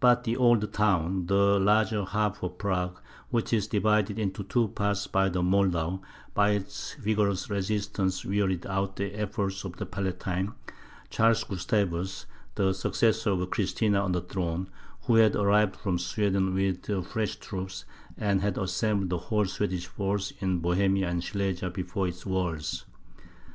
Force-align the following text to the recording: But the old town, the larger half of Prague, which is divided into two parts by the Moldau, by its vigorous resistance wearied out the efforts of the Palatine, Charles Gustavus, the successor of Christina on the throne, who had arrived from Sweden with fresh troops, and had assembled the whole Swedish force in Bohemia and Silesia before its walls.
But 0.00 0.24
the 0.24 0.38
old 0.38 0.72
town, 0.72 1.26
the 1.26 1.58
larger 1.60 2.02
half 2.06 2.42
of 2.42 2.56
Prague, 2.56 2.98
which 3.28 3.52
is 3.52 3.66
divided 3.66 4.18
into 4.18 4.42
two 4.42 4.68
parts 4.68 5.06
by 5.06 5.28
the 5.28 5.42
Moldau, 5.42 6.00
by 6.32 6.52
its 6.52 6.94
vigorous 6.94 7.50
resistance 7.50 8.24
wearied 8.24 8.64
out 8.66 8.96
the 8.96 9.12
efforts 9.14 9.64
of 9.64 9.76
the 9.76 9.84
Palatine, 9.84 10.52
Charles 11.10 11.44
Gustavus, 11.44 12.24
the 12.54 12.72
successor 12.72 13.32
of 13.32 13.50
Christina 13.50 14.00
on 14.02 14.12
the 14.12 14.22
throne, 14.22 14.68
who 15.02 15.16
had 15.16 15.36
arrived 15.36 15.76
from 15.76 15.98
Sweden 15.98 16.54
with 16.54 16.86
fresh 17.04 17.36
troops, 17.36 17.84
and 18.16 18.40
had 18.40 18.56
assembled 18.56 19.10
the 19.10 19.18
whole 19.26 19.44
Swedish 19.44 19.88
force 19.88 20.32
in 20.40 20.60
Bohemia 20.60 21.06
and 21.10 21.22
Silesia 21.22 21.68
before 21.68 22.08
its 22.08 22.24
walls. 22.24 22.86